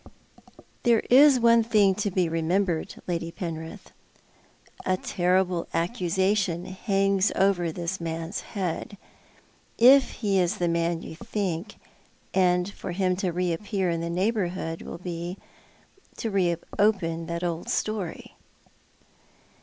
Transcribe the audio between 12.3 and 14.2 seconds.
and for him to reappear in the